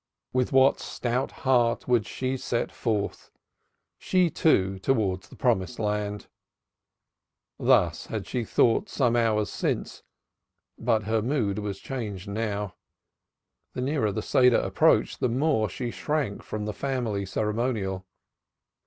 [0.33, 3.29] With what stout heart would she set forth,
[3.99, 6.25] she, too, towards the promised land!
[7.59, 10.01] Thus had she thought some hours since,
[10.75, 12.73] but her mood was changed now.
[13.73, 18.07] The nearer the Seder approached, the more she shrank from the family ceremonial.